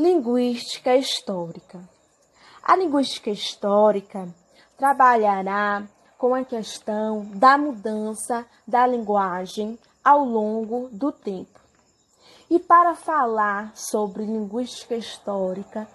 Linguística 0.00 0.96
histórica. 0.96 1.78
A 2.62 2.74
linguística 2.74 3.28
histórica 3.28 4.34
trabalhará 4.78 5.86
com 6.16 6.34
a 6.34 6.42
questão 6.42 7.26
da 7.34 7.58
mudança 7.58 8.46
da 8.66 8.86
linguagem 8.86 9.78
ao 10.02 10.24
longo 10.24 10.88
do 10.90 11.12
tempo. 11.12 11.60
E 12.48 12.58
para 12.58 12.94
falar 12.94 13.76
sobre 13.76 14.24
linguística 14.24 14.96
histórica, 14.96 15.86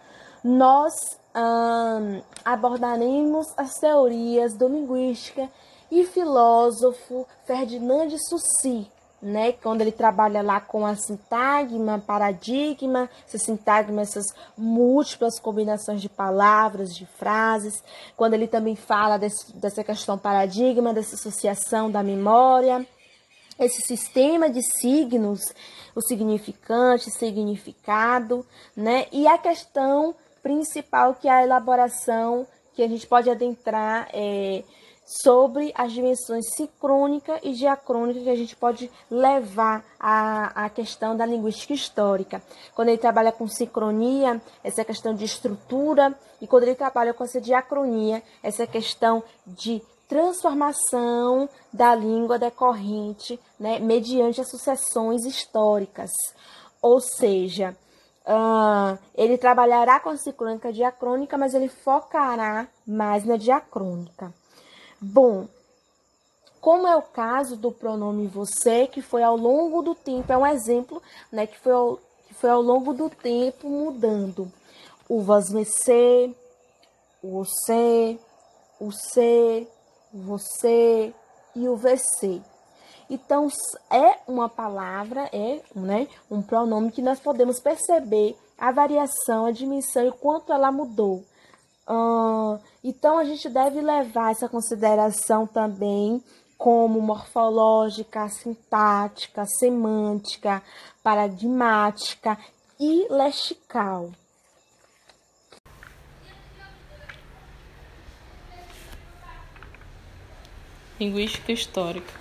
nós 0.43 0.93
hum, 1.35 2.21
abordaremos 2.45 3.47
as 3.57 3.73
teorias 3.79 4.53
do 4.53 4.67
linguística 4.67 5.49
e 5.89 6.05
filósofo 6.05 7.25
Ferdinand 7.45 8.15
Saussure, 8.19 8.91
né? 9.25 9.53
Quando 9.53 9.81
ele 9.81 9.91
trabalha 9.91 10.43
lá 10.43 10.61
com 10.61 10.85
a 10.85 10.95
sintagma, 10.95 11.97
paradigma, 12.05 13.09
essa 13.27 13.39
sintagma, 13.39 14.01
essas 14.01 14.25
múltiplas 14.55 15.39
combinações 15.39 15.99
de 15.99 16.07
palavras, 16.07 16.95
de 16.95 17.07
frases. 17.17 17.83
Quando 18.15 18.35
ele 18.35 18.47
também 18.47 18.75
fala 18.75 19.17
desse, 19.17 19.51
dessa 19.57 19.83
questão 19.83 20.15
paradigma, 20.15 20.93
dessa 20.93 21.15
associação 21.15 21.89
da 21.89 22.03
memória 22.03 22.85
esse 23.57 23.81
sistema 23.83 24.49
de 24.49 24.61
signos, 24.61 25.41
o 25.95 26.01
significante, 26.01 27.09
significado, 27.09 28.45
né? 28.75 29.07
E 29.13 29.25
a 29.27 29.37
questão 29.37 30.13
principal 30.43 31.15
que 31.15 31.29
é 31.29 31.31
a 31.31 31.43
elaboração 31.43 32.45
que 32.73 32.83
a 32.83 32.87
gente 32.87 33.07
pode 33.07 33.29
adentrar 33.29 34.09
é, 34.13 34.61
sobre 35.05 35.71
as 35.75 35.91
dimensões 35.91 36.45
sincrônica 36.55 37.39
e 37.43 37.53
diacrônica 37.53 38.21
que 38.21 38.29
a 38.29 38.35
gente 38.35 38.55
pode 38.55 38.91
levar 39.09 39.85
à, 39.99 40.65
à 40.65 40.69
questão 40.69 41.15
da 41.15 41.25
linguística 41.25 41.73
histórica. 41.73 42.41
Quando 42.73 42.89
ele 42.89 42.97
trabalha 42.97 43.31
com 43.31 43.47
sincronia, 43.47 44.41
essa 44.63 44.83
questão 44.83 45.13
de 45.13 45.23
estrutura, 45.23 46.17
e 46.41 46.47
quando 46.47 46.63
ele 46.63 46.75
trabalha 46.75 47.13
com 47.13 47.23
essa 47.23 47.39
diacronia, 47.39 48.23
essa 48.41 48.65
questão 48.65 49.23
de 49.45 49.81
transformação 50.07 51.47
da 51.71 51.93
língua 51.95 52.37
decorrente, 52.37 53.39
né, 53.59 53.79
mediante 53.79 54.41
associações 54.41 55.25
históricas. 55.25 56.11
Ou 56.81 56.99
seja, 56.99 57.75
uh, 58.25 58.97
ele 59.15 59.37
trabalhará 59.37 59.99
com 59.99 60.09
a 60.09 60.17
sincrônica 60.17 60.71
diacrônica, 60.71 61.37
mas 61.37 61.53
ele 61.53 61.67
focará 61.67 62.67
mais 62.85 63.25
na 63.25 63.37
diacrônica. 63.37 64.33
Bom, 64.99 65.47
como 66.61 66.87
é 66.87 66.95
o 66.95 67.01
caso 67.01 67.55
do 67.55 67.71
pronome 67.71 68.27
você, 68.27 68.87
que 68.87 69.01
foi 69.01 69.21
ao 69.21 69.37
longo 69.37 69.81
do 69.81 69.93
tempo, 69.93 70.33
é 70.33 70.37
um 70.37 70.47
exemplo, 70.47 71.01
né, 71.31 71.45
que 71.45 71.59
foi 71.59 71.73
ao, 71.73 71.99
que 72.27 72.33
foi 72.33 72.49
ao 72.49 72.61
longo 72.61 72.93
do 72.93 73.09
tempo 73.09 73.69
mudando. 73.69 74.51
O 75.07 75.21
você, 75.21 76.35
o 77.21 77.29
você, 77.29 78.19
o 78.79 78.91
ser, 78.91 79.67
você 80.11 81.13
e 81.55 81.67
o 81.67 81.75
VC. 81.75 82.41
Então, 83.09 83.47
é 83.91 84.17
uma 84.27 84.49
palavra, 84.49 85.29
é 85.31 85.61
né, 85.75 86.07
um 86.29 86.41
pronome 86.41 86.91
que 86.91 87.01
nós 87.01 87.19
podemos 87.19 87.59
perceber 87.59 88.35
a 88.57 88.71
variação, 88.71 89.45
a 89.45 89.51
dimensão 89.51 90.07
e 90.07 90.11
quanto 90.11 90.51
ela 90.51 90.71
mudou. 90.71 91.23
Uh, 91.87 92.59
então, 92.87 93.17
a 93.17 93.23
gente 93.23 93.49
deve 93.49 93.81
levar 93.81 94.29
essa 94.29 94.47
consideração 94.47 95.47
também 95.47 96.23
como 96.55 97.01
morfológica, 97.01 98.29
sintática, 98.29 99.43
semântica, 99.47 100.61
paradigmática 101.01 102.37
e 102.79 103.07
lexical. 103.09 104.11
Linguística 110.99 111.51
histórica. 111.51 112.13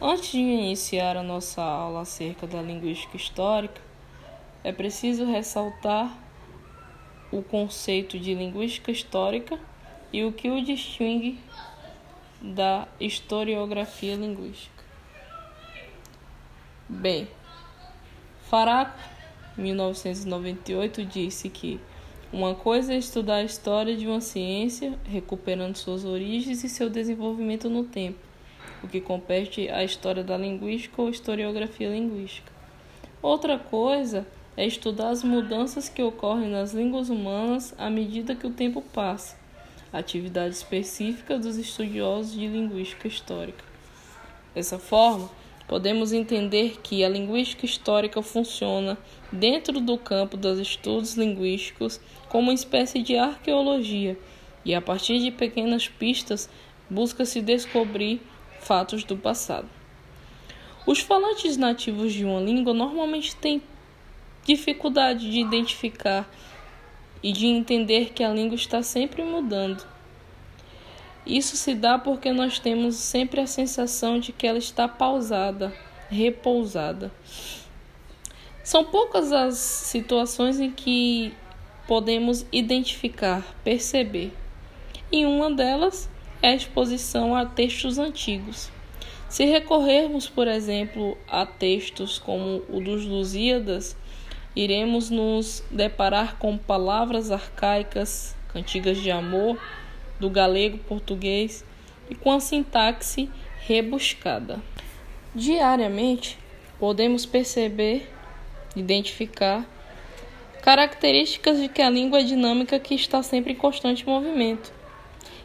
Antes 0.00 0.28
de 0.28 0.38
iniciar 0.38 1.16
a 1.16 1.24
nossa 1.24 1.60
aula 1.60 2.02
acerca 2.02 2.46
da 2.46 2.62
linguística 2.62 3.16
histórica, 3.16 3.80
é 4.62 4.70
preciso 4.70 5.24
ressaltar 5.24 6.25
o 7.30 7.42
conceito 7.42 8.18
de 8.18 8.34
linguística 8.34 8.90
histórica 8.90 9.58
e 10.12 10.24
o 10.24 10.32
que 10.32 10.50
o 10.50 10.62
distingue 10.62 11.38
da 12.40 12.86
historiografia 13.00 14.14
linguística. 14.14 14.84
Bem, 16.88 17.28
Faraco, 18.48 18.96
1998, 19.56 21.04
disse 21.04 21.48
que 21.48 21.80
uma 22.32 22.54
coisa 22.54 22.94
é 22.94 22.96
estudar 22.96 23.36
a 23.36 23.44
história 23.44 23.96
de 23.96 24.06
uma 24.06 24.20
ciência, 24.20 24.98
recuperando 25.04 25.76
suas 25.76 26.04
origens 26.04 26.62
e 26.62 26.68
seu 26.68 26.88
desenvolvimento 26.90 27.68
no 27.68 27.84
tempo, 27.84 28.18
o 28.82 28.88
que 28.88 29.00
compete 29.00 29.68
à 29.68 29.82
história 29.82 30.22
da 30.22 30.36
linguística 30.36 31.00
ou 31.00 31.08
historiografia 31.08 31.88
linguística. 31.88 32.52
Outra 33.22 33.58
coisa 33.58 34.26
é 34.56 34.66
estudar 34.66 35.10
as 35.10 35.22
mudanças 35.22 35.88
que 35.88 36.02
ocorrem 36.02 36.48
nas 36.48 36.72
línguas 36.72 37.10
humanas 37.10 37.74
à 37.76 37.90
medida 37.90 38.34
que 38.34 38.46
o 38.46 38.52
tempo 38.52 38.80
passa, 38.80 39.36
atividade 39.92 40.54
específica 40.54 41.38
dos 41.38 41.56
estudiosos 41.56 42.32
de 42.32 42.46
linguística 42.46 43.06
histórica. 43.06 43.64
Dessa 44.54 44.78
forma, 44.78 45.28
podemos 45.68 46.12
entender 46.12 46.80
que 46.82 47.04
a 47.04 47.08
linguística 47.08 47.66
histórica 47.66 48.22
funciona 48.22 48.96
dentro 49.30 49.80
do 49.80 49.98
campo 49.98 50.36
dos 50.36 50.58
estudos 50.58 51.14
linguísticos 51.14 52.00
como 52.28 52.44
uma 52.44 52.54
espécie 52.54 53.02
de 53.02 53.18
arqueologia 53.18 54.18
e, 54.64 54.74
a 54.74 54.80
partir 54.80 55.18
de 55.18 55.30
pequenas 55.30 55.88
pistas, 55.88 56.48
busca-se 56.88 57.42
descobrir 57.42 58.20
fatos 58.60 59.04
do 59.04 59.16
passado. 59.16 59.68
Os 60.86 61.00
falantes 61.00 61.56
nativos 61.56 62.12
de 62.12 62.24
uma 62.24 62.40
língua 62.40 62.72
normalmente 62.72 63.34
têm 63.36 63.60
dificuldade 64.46 65.30
de 65.30 65.40
identificar 65.40 66.30
e 67.22 67.32
de 67.32 67.46
entender 67.46 68.12
que 68.12 68.22
a 68.22 68.30
língua 68.30 68.54
está 68.54 68.82
sempre 68.82 69.22
mudando 69.22 69.96
isso 71.26 71.56
se 71.56 71.74
dá 71.74 71.98
porque 71.98 72.32
nós 72.32 72.60
temos 72.60 72.94
sempre 72.94 73.40
a 73.40 73.48
sensação 73.48 74.20
de 74.20 74.30
que 74.30 74.46
ela 74.46 74.58
está 74.58 74.86
pausada, 74.86 75.74
repousada. 76.08 77.12
São 78.62 78.84
poucas 78.84 79.32
as 79.32 79.56
situações 79.56 80.60
em 80.60 80.70
que 80.70 81.34
podemos 81.88 82.46
identificar, 82.52 83.42
perceber. 83.64 84.32
E 85.10 85.26
uma 85.26 85.50
delas 85.50 86.08
é 86.40 86.50
a 86.50 86.54
exposição 86.54 87.34
a 87.34 87.44
textos 87.44 87.98
antigos. 87.98 88.70
Se 89.28 89.44
recorrermos, 89.44 90.28
por 90.28 90.46
exemplo, 90.46 91.18
a 91.28 91.44
textos 91.44 92.20
como 92.20 92.62
o 92.68 92.80
dos 92.80 93.04
Lusíadas, 93.04 93.96
iremos 94.56 95.10
nos 95.10 95.62
deparar 95.70 96.38
com 96.38 96.56
palavras 96.56 97.30
arcaicas, 97.30 98.34
cantigas 98.48 98.96
de 98.96 99.10
amor, 99.10 99.60
do 100.18 100.30
galego 100.30 100.78
português 100.78 101.62
e 102.08 102.14
com 102.14 102.32
a 102.32 102.40
sintaxe 102.40 103.28
rebuscada. 103.60 104.62
Diariamente, 105.34 106.38
podemos 106.78 107.26
perceber, 107.26 108.10
identificar 108.74 109.66
características 110.62 111.60
de 111.60 111.68
que 111.68 111.82
a 111.82 111.90
língua 111.90 112.20
é 112.20 112.22
dinâmica 112.22 112.78
que 112.78 112.94
está 112.94 113.22
sempre 113.22 113.52
em 113.52 113.56
constante 113.56 114.06
movimento. 114.06 114.72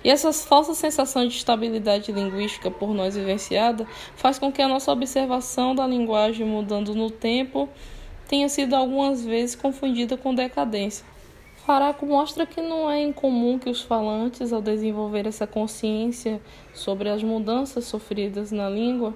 E 0.04 0.10
essa 0.10 0.34
falsa 0.34 0.74
sensação 0.74 1.28
de 1.28 1.36
estabilidade 1.36 2.12
linguística 2.12 2.72
por 2.72 2.94
nós 2.94 3.16
vivenciada 3.16 3.86
faz 4.16 4.40
com 4.40 4.52
que 4.52 4.62
a 4.62 4.68
nossa 4.68 4.92
observação 4.92 5.76
da 5.76 5.86
linguagem 5.86 6.46
mudando 6.46 6.96
no 6.96 7.12
tempo 7.12 7.70
tenha 8.32 8.48
sido 8.48 8.78
algumas 8.78 9.26
vezes 9.26 9.58
confundida 9.58 10.16
com 10.16 10.34
decadência. 10.34 11.06
Faraco 11.66 12.06
mostra 12.06 12.46
que 12.46 12.62
não 12.62 12.90
é 12.90 13.04
incomum 13.04 13.60
que 13.60 13.70
os 13.70 13.82
falantes, 13.82 14.54
ao 14.54 14.62
desenvolver 14.62 15.28
essa 15.28 15.46
consciência 15.46 16.42
sobre 16.74 17.10
as 17.10 17.22
mudanças 17.22 17.84
sofridas 17.84 18.50
na 18.50 18.70
língua, 18.70 19.14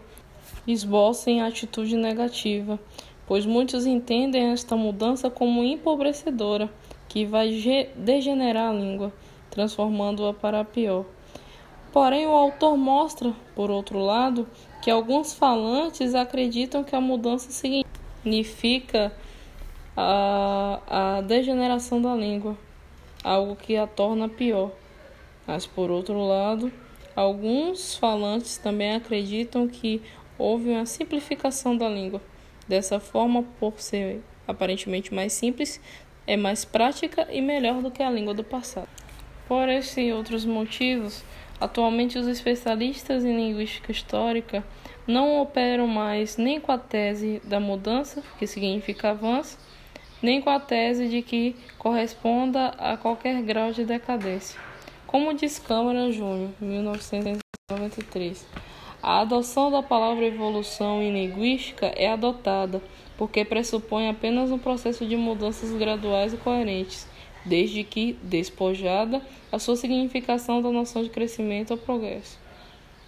esbocem 0.68 1.42
atitude 1.42 1.96
negativa, 1.96 2.78
pois 3.26 3.46
muitos 3.46 3.86
entendem 3.86 4.52
esta 4.52 4.76
mudança 4.76 5.30
como 5.30 5.64
empobrecedora, 5.64 6.70
que 7.08 7.26
vai 7.26 7.50
degenerar 7.96 8.72
a 8.72 8.74
língua, 8.74 9.14
transformando-a 9.50 10.34
para 10.34 10.66
pior. 10.66 11.06
Porém, 11.94 12.28
o 12.28 12.32
autor 12.32 12.76
mostra, 12.76 13.34
por 13.56 13.72
outro 13.72 13.98
lado, 13.98 14.46
que 14.82 14.92
alguns 14.92 15.34
falantes 15.34 16.14
acreditam 16.14 16.84
que 16.84 16.98
a 16.98 17.00
mudança 17.00 17.50
significa 17.50 17.95
a, 19.96 21.18
a 21.18 21.22
degeneração 21.22 22.02
da 22.02 22.14
língua, 22.16 22.58
algo 23.24 23.56
que 23.56 23.78
a 23.78 23.88
torna 23.88 24.28
pior. 24.28 24.72
Mas, 25.48 25.66
por 25.66 25.92
outro 25.92 26.26
lado, 26.26 26.72
alguns 27.16 27.96
falantes 27.96 28.58
também 28.58 28.96
acreditam 28.96 29.68
que 29.68 30.02
houve 30.38 30.70
uma 30.70 30.86
simplificação 30.86 31.78
da 31.78 31.88
língua. 31.88 32.22
Dessa 32.68 33.00
forma, 33.00 33.44
por 33.60 33.80
ser 33.80 34.22
aparentemente 34.48 35.14
mais 35.14 35.34
simples, 35.34 35.80
é 36.28 36.36
mais 36.36 36.66
prática 36.66 37.28
e 37.32 37.42
melhor 37.42 37.82
do 37.82 37.92
que 37.92 38.02
a 38.02 38.10
língua 38.10 38.34
do 38.34 38.44
passado. 38.44 38.90
Por 39.48 39.70
esses 39.70 39.98
e 39.98 40.12
outros 40.12 40.44
motivos, 40.44 41.24
atualmente 41.60 42.18
os 42.18 42.28
especialistas 42.28 43.24
em 43.24 43.36
linguística 43.36 43.92
histórica 43.92 44.64
não 45.08 45.42
operam 45.42 45.88
mais 45.88 46.38
nem 46.38 46.60
com 46.60 46.72
a 46.72 46.78
tese 46.78 47.42
da 47.44 47.60
mudança, 47.60 48.24
que 48.40 48.48
significa 48.48 49.12
avanço, 49.12 49.58
nem 50.22 50.42
com 50.42 50.50
a 50.50 50.60
tese 50.60 51.08
de 51.08 51.22
que 51.22 51.56
corresponda 51.78 52.70
a 52.78 52.98
qualquer 52.98 53.42
grau 53.44 53.72
de 53.72 53.86
decadência. 53.86 54.60
Como 55.06 55.34
diz 55.34 55.60
Câmara 55.60 56.12
Júnior, 56.12 56.50
1993, 56.60 58.46
a 59.02 59.22
adoção 59.22 59.70
da 59.70 59.84
palavra 59.84 60.26
evolução 60.26 61.02
em 61.02 61.14
linguística 61.14 61.86
é 61.96 62.10
adotada 62.10 62.82
porque 63.18 63.46
pressupõe 63.46 64.10
apenas 64.10 64.52
um 64.52 64.58
processo 64.58 65.06
de 65.06 65.16
mudanças 65.16 65.72
graduais 65.72 66.34
e 66.34 66.38
coerentes, 66.38 67.08
desde 67.46 67.84
que 67.84 68.18
despojada 68.24 69.22
a 69.52 69.60
sua 69.60 69.76
significação 69.76 70.62
da 70.62 70.72
noção 70.72 71.04
de 71.04 71.10
crescimento 71.10 71.72
ou 71.72 71.78
progresso. 71.78 72.38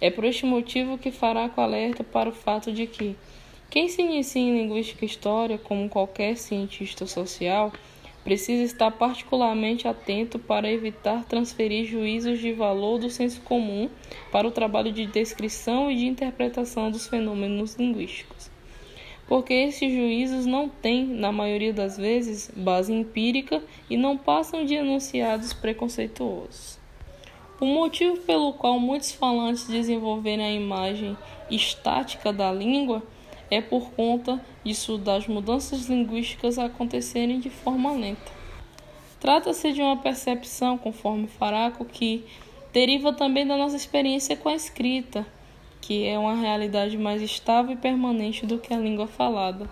É 0.00 0.10
por 0.10 0.24
este 0.24 0.46
motivo 0.46 0.96
que 0.96 1.10
Faraco 1.10 1.60
alerta 1.60 2.04
para 2.04 2.28
o 2.28 2.32
fato 2.32 2.72
de 2.72 2.86
que 2.86 3.16
quem 3.68 3.88
se 3.88 4.00
inicia 4.00 4.40
em 4.40 4.56
linguística 4.56 5.04
e 5.04 5.08
história, 5.08 5.58
como 5.58 5.88
qualquer 5.88 6.36
cientista 6.36 7.04
social, 7.06 7.72
precisa 8.22 8.62
estar 8.62 8.90
particularmente 8.92 9.88
atento 9.88 10.38
para 10.38 10.70
evitar 10.70 11.24
transferir 11.24 11.86
juízos 11.86 12.38
de 12.38 12.52
valor 12.52 12.98
do 12.98 13.10
senso 13.10 13.40
comum 13.40 13.88
para 14.30 14.46
o 14.46 14.50
trabalho 14.50 14.92
de 14.92 15.06
descrição 15.06 15.90
e 15.90 15.96
de 15.96 16.06
interpretação 16.06 16.90
dos 16.90 17.06
fenômenos 17.06 17.74
linguísticos. 17.74 18.50
Porque 19.26 19.52
esses 19.52 19.92
juízos 19.92 20.46
não 20.46 20.68
têm, 20.68 21.04
na 21.04 21.32
maioria 21.32 21.72
das 21.72 21.96
vezes, 21.98 22.50
base 22.56 22.92
empírica 22.92 23.62
e 23.90 23.96
não 23.96 24.16
passam 24.16 24.64
de 24.64 24.74
enunciados 24.74 25.52
preconceituosos. 25.52 26.78
O 27.60 27.66
motivo 27.66 28.18
pelo 28.18 28.52
qual 28.52 28.78
muitos 28.78 29.10
falantes 29.10 29.66
desenvolverem 29.66 30.46
a 30.46 30.52
imagem 30.52 31.18
estática 31.50 32.32
da 32.32 32.52
língua 32.52 33.02
é 33.50 33.60
por 33.60 33.90
conta 33.90 34.40
disso 34.62 34.96
das 34.96 35.26
mudanças 35.26 35.86
linguísticas 35.86 36.56
acontecerem 36.56 37.40
de 37.40 37.50
forma 37.50 37.90
lenta. 37.92 38.30
Trata-se 39.18 39.72
de 39.72 39.82
uma 39.82 39.96
percepção, 39.96 40.78
conforme 40.78 41.26
Faraco, 41.26 41.84
que 41.84 42.24
deriva 42.72 43.12
também 43.12 43.44
da 43.44 43.56
nossa 43.56 43.74
experiência 43.74 44.36
com 44.36 44.48
a 44.48 44.54
escrita, 44.54 45.26
que 45.80 46.06
é 46.06 46.16
uma 46.16 46.36
realidade 46.36 46.96
mais 46.96 47.20
estável 47.20 47.72
e 47.72 47.76
permanente 47.76 48.46
do 48.46 48.60
que 48.60 48.72
a 48.72 48.78
língua 48.78 49.08
falada. 49.08 49.68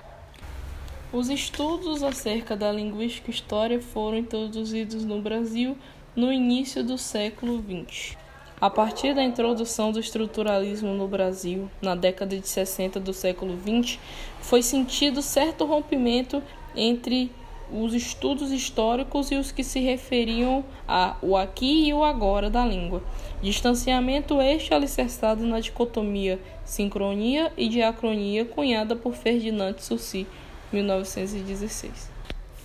Os 1.13 1.29
estudos 1.29 2.03
acerca 2.03 2.57
da 2.57 2.73
linguística 2.73 3.31
história 3.31 3.81
foram 3.81 4.19
introduzidos 4.19 5.05
no 5.05 5.23
Brasil 5.23 5.77
no 6.17 6.33
início 6.33 6.83
do 6.83 6.97
século 6.97 7.63
XX. 7.63 8.17
A 8.59 8.71
partir 8.71 9.15
da 9.15 9.23
introdução 9.23 9.93
do 9.93 10.01
estruturalismo 10.01 10.95
no 10.95 11.07
Brasil, 11.07 11.71
na 11.83 11.95
década 11.95 12.39
de 12.39 12.49
60 12.49 12.99
do 12.99 13.13
século 13.13 13.55
XX, 13.61 13.99
foi 14.41 14.63
sentido 14.63 15.21
certo 15.21 15.67
rompimento 15.67 16.43
entre 16.75 17.31
os 17.71 17.93
estudos 17.93 18.51
históricos 18.51 19.31
e 19.31 19.35
os 19.35 19.53
que 19.53 19.63
se 19.63 19.81
referiam 19.81 20.65
a 20.89 21.17
o 21.21 21.37
aqui 21.37 21.89
e 21.89 21.93
o 21.93 22.03
agora 22.03 22.49
da 22.49 22.65
língua. 22.65 23.03
Distanciamento 23.43 24.41
este 24.41 24.73
alicerçado 24.73 25.45
na 25.45 25.61
dicotomia 25.61 26.41
sincronia 26.65 27.53
e 27.59 27.69
diacronia 27.69 28.47
cunhada 28.47 28.97
por 28.97 29.13
Ferdinand 29.13 29.75
Saussure, 29.79 30.27
1916. 30.73 32.16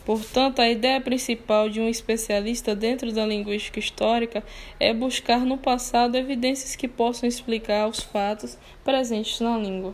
Portanto, 0.05 0.59
a 0.59 0.69
ideia 0.69 0.99
principal 0.99 1.69
de 1.69 1.79
um 1.79 1.87
especialista 1.87 2.75
dentro 2.75 3.11
da 3.11 3.25
linguística 3.25 3.79
histórica 3.79 4.43
é 4.79 4.93
buscar 4.93 5.41
no 5.41 5.57
passado 5.57 6.17
evidências 6.17 6.75
que 6.75 6.87
possam 6.87 7.29
explicar 7.29 7.87
os 7.87 7.99
fatos 7.99 8.57
presentes 8.83 9.39
na 9.39 9.57
língua. 9.57 9.93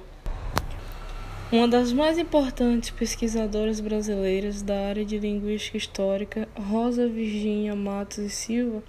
Uma 1.51 1.67
das 1.67 1.93
mais 1.93 2.17
importantes 2.17 2.89
pesquisadoras 2.89 3.79
brasileiras 3.79 4.61
da 4.61 4.87
área 4.87 5.05
de 5.05 5.17
linguística 5.17 5.77
histórica, 5.77 6.47
Rosa 6.57 7.07
Virginia 7.07 7.75
Matos 7.75 8.17
e 8.17 8.29
Silva, 8.29 8.83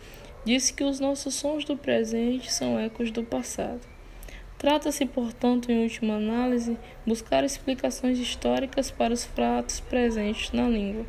disse 0.45 0.73
que 0.73 0.83
os 0.83 0.99
nossos 0.99 1.35
sons 1.35 1.65
do 1.65 1.77
presente 1.77 2.53
são 2.53 2.79
ecos 2.79 3.11
do 3.11 3.23
passado. 3.23 3.98
Trata-se, 4.59 5.07
portanto, 5.07 5.71
em 5.71 5.85
última 5.85 6.15
análise, 6.15 6.77
buscar 7.07 7.45
explicações 7.45 8.19
históricas 8.19 8.91
para 8.91 9.15
os 9.15 9.25
fatos 9.25 9.79
presentes 9.79 10.51
na 10.51 10.69
língua, 10.69 11.07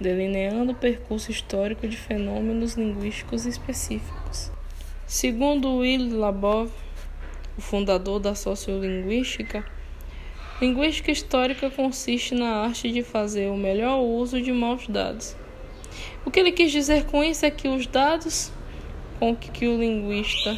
delineando 0.00 0.70
o 0.70 0.76
percurso 0.76 1.32
histórico 1.32 1.88
de 1.88 1.96
fenômenos 1.96 2.74
linguísticos 2.74 3.46
específicos. 3.46 4.52
Segundo 5.08 5.78
Will 5.78 6.16
Labov, 6.16 6.70
o 7.58 7.60
fundador 7.60 8.20
da 8.20 8.36
sociolinguística, 8.36 9.64
linguística 10.60 11.10
histórica 11.10 11.68
consiste 11.70 12.32
na 12.32 12.64
arte 12.64 12.92
de 12.92 13.02
fazer 13.02 13.50
o 13.50 13.56
melhor 13.56 13.98
uso 13.98 14.40
de 14.40 14.52
maus 14.52 14.86
dados. 14.86 15.36
O 16.24 16.30
que 16.30 16.38
ele 16.38 16.52
quis 16.52 16.70
dizer 16.70 17.06
com 17.06 17.24
isso 17.24 17.44
é 17.44 17.50
que 17.50 17.66
os 17.66 17.88
dados 17.88 18.52
com 19.18 19.34
que 19.34 19.66
o 19.66 19.78
linguista 19.78 20.56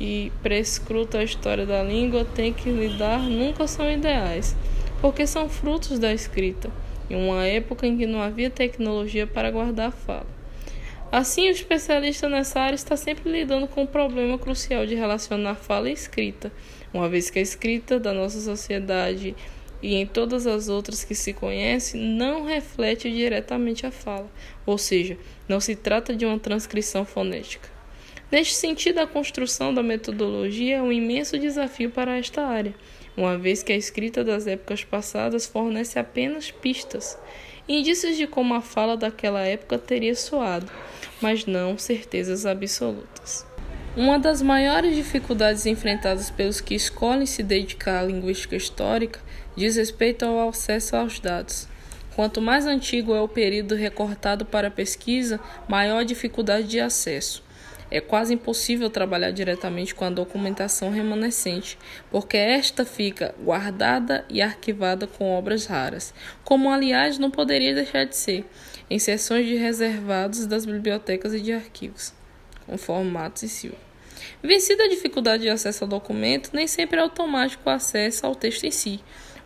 que 0.00 0.32
prescruta 0.42 1.18
a 1.18 1.22
história 1.22 1.66
da 1.66 1.82
língua 1.82 2.24
tem 2.24 2.54
que 2.54 2.70
lidar 2.70 3.20
nunca 3.20 3.66
são 3.66 3.92
ideais, 3.92 4.56
porque 4.98 5.26
são 5.26 5.46
frutos 5.46 5.98
da 5.98 6.10
escrita, 6.10 6.70
em 7.10 7.16
uma 7.16 7.46
época 7.46 7.86
em 7.86 7.98
que 7.98 8.06
não 8.06 8.22
havia 8.22 8.48
tecnologia 8.48 9.26
para 9.26 9.50
guardar 9.50 9.88
a 9.88 9.92
fala. 9.92 10.26
Assim, 11.12 11.48
o 11.48 11.50
especialista 11.50 12.30
nessa 12.30 12.60
área 12.60 12.76
está 12.76 12.96
sempre 12.96 13.30
lidando 13.30 13.66
com 13.66 13.82
o 13.82 13.86
problema 13.86 14.38
crucial 14.38 14.86
de 14.86 14.94
relacionar 14.94 15.56
fala 15.56 15.90
e 15.90 15.92
escrita, 15.92 16.50
uma 16.94 17.06
vez 17.06 17.28
que 17.28 17.38
a 17.38 17.42
escrita 17.42 18.00
da 18.00 18.14
nossa 18.14 18.40
sociedade 18.40 19.36
e 19.82 19.96
em 19.96 20.06
todas 20.06 20.46
as 20.46 20.70
outras 20.70 21.04
que 21.04 21.14
se 21.14 21.34
conhece 21.34 21.98
não 21.98 22.46
reflete 22.46 23.10
diretamente 23.10 23.84
a 23.84 23.90
fala, 23.90 24.30
ou 24.64 24.78
seja, 24.78 25.18
não 25.46 25.60
se 25.60 25.76
trata 25.76 26.16
de 26.16 26.24
uma 26.24 26.38
transcrição 26.38 27.04
fonética. 27.04 27.79
Neste 28.30 28.54
sentido, 28.54 29.00
a 29.00 29.08
construção 29.08 29.74
da 29.74 29.82
metodologia 29.82 30.76
é 30.76 30.82
um 30.82 30.92
imenso 30.92 31.36
desafio 31.36 31.90
para 31.90 32.16
esta 32.16 32.42
área, 32.42 32.72
uma 33.16 33.36
vez 33.36 33.62
que 33.62 33.72
a 33.72 33.76
escrita 33.76 34.22
das 34.22 34.46
épocas 34.46 34.84
passadas 34.84 35.46
fornece 35.46 35.98
apenas 35.98 36.48
pistas, 36.48 37.18
indícios 37.68 38.16
de 38.16 38.28
como 38.28 38.54
a 38.54 38.60
fala 38.60 38.96
daquela 38.96 39.40
época 39.40 39.78
teria 39.78 40.14
soado, 40.14 40.70
mas 41.20 41.44
não 41.44 41.76
certezas 41.76 42.46
absolutas. 42.46 43.44
Uma 43.96 44.16
das 44.16 44.40
maiores 44.40 44.94
dificuldades 44.94 45.66
enfrentadas 45.66 46.30
pelos 46.30 46.60
que 46.60 46.76
escolhem 46.76 47.26
se 47.26 47.42
dedicar 47.42 47.98
à 47.98 48.02
linguística 48.04 48.54
histórica 48.54 49.18
diz 49.56 49.74
respeito 49.74 50.24
ao 50.24 50.48
acesso 50.48 50.94
aos 50.94 51.18
dados. 51.18 51.66
Quanto 52.14 52.40
mais 52.40 52.64
antigo 52.66 53.12
é 53.12 53.20
o 53.20 53.26
período 53.26 53.74
recortado 53.74 54.44
para 54.44 54.68
a 54.68 54.70
pesquisa, 54.70 55.40
maior 55.68 55.98
a 55.98 56.04
dificuldade 56.04 56.68
de 56.68 56.78
acesso. 56.78 57.42
É 57.90 58.00
quase 58.00 58.34
impossível 58.34 58.88
trabalhar 58.88 59.30
diretamente 59.30 59.94
com 59.94 60.04
a 60.04 60.10
documentação 60.10 60.90
remanescente, 60.90 61.76
porque 62.10 62.36
esta 62.36 62.84
fica 62.84 63.34
guardada 63.42 64.24
e 64.28 64.40
arquivada 64.40 65.06
com 65.06 65.32
obras 65.32 65.66
raras, 65.66 66.14
como 66.44 66.70
aliás 66.70 67.18
não 67.18 67.30
poderia 67.30 67.74
deixar 67.74 68.04
de 68.04 68.16
ser, 68.16 68.44
em 68.88 68.98
seções 68.98 69.46
de 69.46 69.56
reservados 69.56 70.46
das 70.46 70.64
bibliotecas 70.64 71.34
e 71.34 71.40
de 71.40 71.52
arquivos, 71.52 72.12
conforme 72.66 73.10
Matos 73.10 73.42
e 73.42 73.48
Silva. 73.48 73.90
Vencida 74.42 74.84
a 74.84 74.88
dificuldade 74.88 75.42
de 75.42 75.48
acesso 75.48 75.84
ao 75.84 75.88
documento, 75.88 76.50
nem 76.52 76.66
sempre 76.66 76.98
é 76.98 77.02
automático 77.02 77.68
o 77.68 77.72
acesso 77.72 78.24
ao 78.24 78.34
texto 78.34 78.64
em 78.64 78.70
si, 78.70 79.00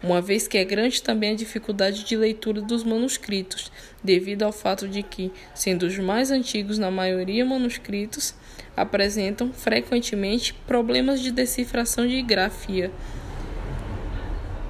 uma 0.05 0.21
vez 0.21 0.47
que 0.47 0.59
é 0.59 0.65
grande 0.65 1.03
também 1.03 1.31
a 1.31 1.35
dificuldade 1.35 2.05
de 2.05 2.15
leitura 2.15 2.61
dos 2.61 2.85
manuscritos, 2.85 3.73
devido 4.03 4.43
ao 4.43 4.53
fato 4.53 4.87
de 4.87 5.03
que, 5.03 5.33
sendo 5.55 5.87
os 5.87 5.99
mais 5.99 6.31
antigos 6.31 6.79
na 6.79 6.91
maioria 6.91 7.43
manuscritos, 7.43 8.35
apresentam 8.77 9.51
frequentemente 9.51 10.53
problemas 10.67 11.21
de 11.21 11.33
decifração 11.33 12.07
de 12.07 12.21
grafia, 12.21 12.91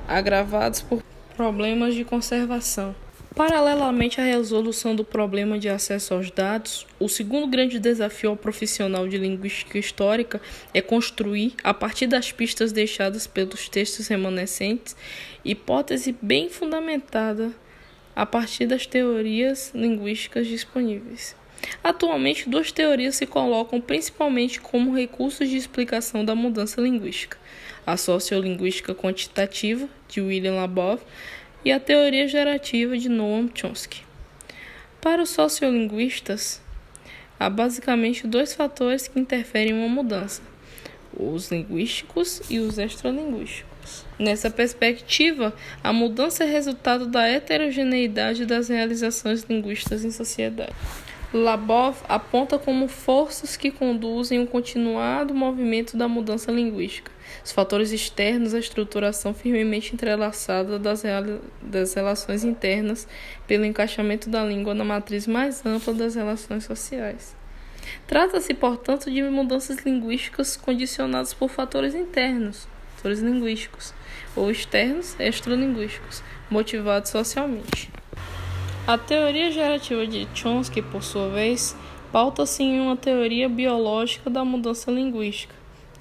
agravados 0.06 0.80
por 0.80 1.02
problemas 1.36 1.94
de 1.94 2.04
conservação. 2.04 2.94
Paralelamente 3.34 4.20
à 4.20 4.24
resolução 4.24 4.94
do 4.94 5.04
problema 5.04 5.58
de 5.58 5.68
acesso 5.68 6.14
aos 6.14 6.30
dados, 6.30 6.86
o 7.00 7.08
segundo 7.08 7.48
grande 7.48 7.80
desafio 7.80 8.30
ao 8.30 8.36
profissional 8.36 9.08
de 9.08 9.18
linguística 9.18 9.76
histórica 9.76 10.40
é 10.72 10.80
construir, 10.80 11.54
a 11.64 11.74
partir 11.74 12.06
das 12.06 12.30
pistas 12.30 12.70
deixadas 12.70 13.26
pelos 13.26 13.68
textos 13.68 14.06
remanescentes, 14.06 14.94
hipótese 15.44 16.14
bem 16.22 16.48
fundamentada 16.48 17.50
a 18.14 18.24
partir 18.24 18.66
das 18.66 18.86
teorias 18.86 19.72
linguísticas 19.74 20.46
disponíveis. 20.46 21.34
Atualmente, 21.82 22.48
duas 22.48 22.70
teorias 22.70 23.16
se 23.16 23.26
colocam 23.26 23.80
principalmente 23.80 24.60
como 24.60 24.94
recursos 24.94 25.48
de 25.48 25.56
explicação 25.56 26.24
da 26.24 26.36
mudança 26.36 26.80
linguística: 26.80 27.36
a 27.84 27.96
sociolinguística 27.96 28.94
quantitativa, 28.94 29.88
de 30.08 30.20
William 30.20 30.54
Labov, 30.54 31.00
e 31.64 31.72
a 31.72 31.80
teoria 31.80 32.28
gerativa 32.28 32.96
de 32.98 33.08
Noam 33.08 33.48
Chomsky. 33.54 34.02
Para 35.00 35.22
os 35.22 35.30
sociolinguistas, 35.30 36.60
há 37.38 37.48
basicamente 37.48 38.26
dois 38.26 38.54
fatores 38.54 39.08
que 39.08 39.18
interferem 39.18 39.72
em 39.72 39.78
uma 39.78 39.88
mudança: 39.88 40.42
os 41.16 41.50
linguísticos 41.50 42.42
e 42.50 42.58
os 42.58 42.78
extralinguísticos. 42.78 44.04
Nessa 44.18 44.50
perspectiva, 44.50 45.54
a 45.82 45.92
mudança 45.92 46.44
é 46.44 46.46
resultado 46.46 47.06
da 47.06 47.26
heterogeneidade 47.26 48.46
das 48.46 48.68
realizações 48.68 49.42
linguísticas 49.42 50.04
em 50.04 50.10
sociedade. 50.10 50.72
Labov 51.36 51.96
aponta 52.08 52.60
como 52.60 52.86
forças 52.86 53.56
que 53.56 53.72
conduzem 53.72 54.40
o 54.40 54.46
continuado 54.46 55.34
movimento 55.34 55.96
da 55.96 56.06
mudança 56.06 56.52
linguística. 56.52 57.10
Os 57.44 57.50
fatores 57.50 57.90
externos 57.90 58.54
à 58.54 58.60
estruturação 58.60 59.34
firmemente 59.34 59.94
entrelaçada 59.94 60.78
das, 60.78 61.02
das 61.60 61.92
relações 61.92 62.44
internas 62.44 63.08
pelo 63.48 63.64
encaixamento 63.64 64.30
da 64.30 64.44
língua 64.44 64.74
na 64.74 64.84
matriz 64.84 65.26
mais 65.26 65.66
ampla 65.66 65.92
das 65.92 66.14
relações 66.14 66.62
sociais. 66.62 67.34
Trata-se, 68.06 68.54
portanto, 68.54 69.10
de 69.10 69.20
mudanças 69.24 69.78
linguísticas 69.78 70.56
condicionadas 70.56 71.34
por 71.34 71.48
fatores 71.50 71.96
internos, 71.96 72.68
fatores 72.94 73.18
linguísticos, 73.18 73.92
ou 74.36 74.52
externos, 74.52 75.18
extralinguísticos, 75.18 76.22
motivados 76.48 77.10
socialmente. 77.10 77.90
A 78.86 78.98
teoria 78.98 79.50
gerativa 79.50 80.06
de 80.06 80.28
Chomsky, 80.34 80.82
por 80.82 81.02
sua 81.02 81.30
vez, 81.30 81.74
pauta-se 82.12 82.62
em 82.62 82.78
uma 82.78 82.94
teoria 82.94 83.48
biológica 83.48 84.28
da 84.28 84.44
mudança 84.44 84.90
linguística, 84.90 85.54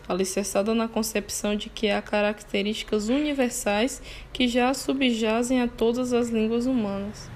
alicerçada 0.05 0.75
na 0.75 0.89
concepção 0.89 1.55
de 1.55 1.69
que 1.69 1.89
há 1.89 2.01
características 2.01 3.07
universais 3.07 4.01
que 4.33 4.49
já 4.49 4.73
subjazem 4.73 5.61
a 5.61 5.67
todas 5.69 6.11
as 6.11 6.27
línguas 6.27 6.65
humanas. 6.65 7.29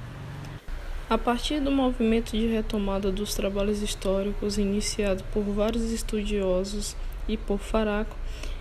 A 1.10 1.18
partir 1.18 1.62
do 1.62 1.72
movimento 1.72 2.36
de 2.36 2.46
retomada 2.48 3.10
dos 3.10 3.34
trabalhos 3.34 3.82
históricos 3.82 4.58
iniciado 4.58 5.24
por 5.32 5.44
vários 5.44 5.94
estudiosos 5.94 6.94
e 7.25 7.38
por 7.38 7.60
Faraco, 7.60 8.18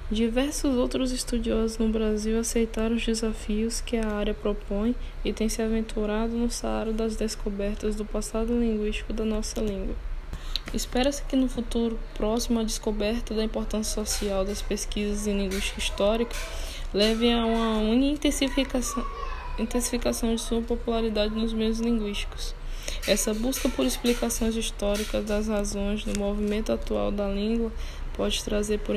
Diversos 0.08 0.76
outros 0.76 1.10
estudiosos 1.10 1.78
no 1.78 1.88
Brasil 1.88 2.38
aceitaram 2.38 2.94
os 2.94 3.04
desafios 3.04 3.80
que 3.80 3.96
a 3.96 4.06
área 4.06 4.32
propõe 4.32 4.94
e 5.24 5.32
têm 5.32 5.48
se 5.48 5.60
aventurado 5.60 6.32
no 6.32 6.48
saara 6.48 6.92
das 6.92 7.16
descobertas 7.16 7.96
do 7.96 8.04
passado 8.04 8.56
linguístico 8.56 9.12
da 9.12 9.24
nossa 9.24 9.60
língua. 9.60 9.96
Espera-se 10.72 11.24
que 11.24 11.34
no 11.34 11.48
futuro 11.48 11.98
próximo 12.14 12.60
a 12.60 12.62
descoberta 12.62 13.34
da 13.34 13.42
importância 13.42 13.94
social 14.00 14.44
das 14.44 14.62
pesquisas 14.62 15.26
em 15.26 15.36
linguística 15.36 15.80
histórica 15.80 16.36
leve 16.94 17.32
a 17.32 17.44
uma 17.44 17.92
intensificação, 17.92 19.04
intensificação 19.58 20.36
de 20.36 20.40
sua 20.40 20.62
popularidade 20.62 21.34
nos 21.34 21.52
meios 21.52 21.80
linguísticos. 21.80 22.54
Essa 23.08 23.34
busca 23.34 23.68
por 23.68 23.84
explicações 23.84 24.54
históricas 24.54 25.24
das 25.24 25.48
razões 25.48 26.04
do 26.04 26.16
movimento 26.16 26.70
atual 26.70 27.10
da 27.10 27.28
língua 27.28 27.72
pode 28.14 28.44
trazer 28.44 28.78
por 28.78 28.94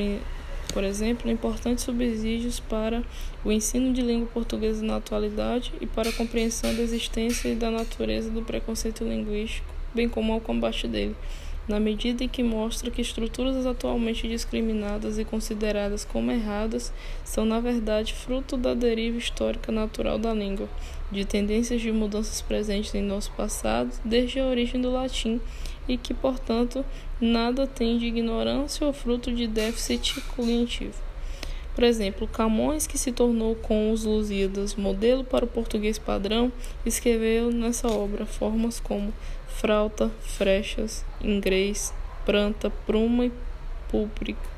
por 0.74 0.84
exemplo, 0.84 1.30
importantes 1.30 1.84
subsídios 1.84 2.60
para 2.60 3.04
o 3.44 3.52
ensino 3.52 3.92
de 3.94 4.02
língua 4.02 4.28
portuguesa 4.28 4.84
na 4.84 4.98
atualidade 4.98 5.74
e 5.82 5.86
para 5.86 6.10
a 6.10 6.14
compreensão 6.14 6.74
da 6.76 6.82
existência 6.82 7.50
e 7.50 7.56
da 7.56 7.72
natureza 7.72 8.30
do 8.30 8.42
preconceito 8.42 9.04
linguístico, 9.04 9.68
bem 9.94 10.08
como 10.08 10.32
ao 10.34 10.40
combate 10.40 10.88
dele, 10.88 11.16
na 11.68 11.80
medida 11.80 12.24
em 12.24 12.28
que 12.28 12.44
mostra 12.44 12.90
que 12.90 13.02
estruturas 13.02 13.66
atualmente 13.66 14.28
discriminadas 14.28 15.20
e 15.20 15.26
consideradas 15.26 16.06
como 16.06 16.32
erradas 16.32 16.94
são, 17.24 17.46
na 17.46 17.60
verdade, 17.60 18.14
fruto 18.14 18.56
da 18.56 18.74
deriva 18.74 19.18
histórica 19.18 19.72
natural 19.72 20.18
da 20.18 20.34
língua, 20.34 20.70
de 21.12 21.26
tendências 21.26 21.82
de 21.82 21.92
mudanças 21.92 22.42
presentes 22.42 22.94
em 22.94 23.02
nosso 23.02 23.32
passado 23.32 23.92
desde 24.06 24.40
a 24.40 24.46
origem 24.46 24.80
do 24.80 24.92
latim 24.92 25.42
e 25.90 25.98
que, 25.98 26.14
portanto, 26.14 26.86
nada 27.20 27.68
tem 27.68 27.98
de 27.98 28.06
ignorância 28.06 28.86
ou 28.86 28.94
fruto 28.94 29.34
de 29.34 29.48
déficit 29.48 30.22
cognitivo. 30.36 30.94
Por 31.74 31.84
exemplo, 31.84 32.28
Camões, 32.28 32.86
que 32.86 32.98
se 32.98 33.12
tornou 33.12 33.56
com 33.56 33.92
os 33.92 34.04
Lusíadas 34.04 34.76
modelo 34.76 35.24
para 35.24 35.46
o 35.46 35.48
português 35.48 35.98
padrão, 35.98 36.52
escreveu 36.86 37.52
nessa 37.52 37.88
obra 37.88 38.26
formas 38.26 38.80
como 38.80 39.14
frauta, 39.48 40.12
frechas, 40.20 41.04
inglês, 41.22 41.94
pranta, 42.26 42.70
pruma 42.86 43.26
e 43.26 43.32
púbrica. 43.90 44.50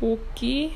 O 0.00 0.18
que 0.34 0.72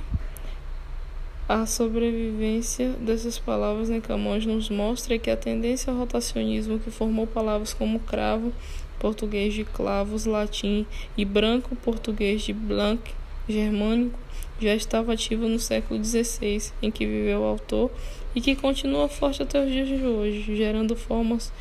a 1.49 1.65
sobrevivência 1.65 2.91
dessas 3.01 3.39
palavras 3.39 3.89
em 3.89 4.01
Camões 4.01 4.45
nos 4.45 4.69
mostra 4.69 5.15
é 5.15 5.19
que 5.19 5.31
a 5.31 5.37
tendência 5.37 5.93
ao 5.93 5.99
rotacionismo 5.99 6.79
que 6.81 6.91
formou 6.91 7.27
palavras 7.27 7.73
como 7.73 8.01
cravo, 8.01 8.53
português 8.99 9.55
de 9.55 9.65
clavos, 9.65 10.25
latim, 10.25 10.87
e 11.17 11.25
branco, 11.25 11.77
português 11.77 12.43
de 12.43 12.53
blanc, 12.53 13.01
germânico, 13.49 14.19
já 14.61 14.75
estava 14.75 15.13
ativa 15.13 15.47
no 15.49 15.59
século 15.59 16.03
XVI, 16.03 16.73
em 16.83 16.91
que 16.91 17.07
viveu 17.07 17.41
o 17.41 17.45
autor, 17.45 17.91
e 18.35 18.41
que 18.41 18.57
continua 18.57 19.09
forte 19.09 19.43
até 19.43 19.63
os 19.63 19.71
dias 19.71 19.89
de 19.89 20.05
hoje, 20.05 20.57
gerando 20.57 20.97
formas 20.97 21.53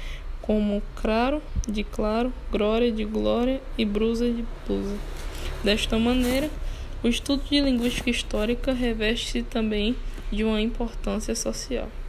como 0.41 0.81
claro, 0.95 1.41
de 1.67 1.83
claro, 1.83 2.31
glória, 2.51 2.91
de 2.91 3.03
glória 3.03 3.61
e 3.77 3.83
brusa, 3.83 4.29
de 4.29 4.45
blusa. 4.67 4.95
Desta 5.63 5.97
maneira, 5.97 6.49
o 7.03 7.07
estudo 7.07 7.43
de 7.49 7.59
linguística 7.59 8.09
histórica 8.09 8.71
reveste-se 8.71 9.41
também 9.41 9.95
de 10.31 10.43
uma 10.43 10.61
importância 10.61 11.35
social. 11.35 11.89